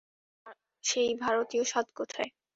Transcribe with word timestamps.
তবে 0.45 0.53
সেই 0.83 1.09
ভারতীয় 1.23 1.63
স্বাদ 1.63 1.87
কোথায়? 1.97 2.29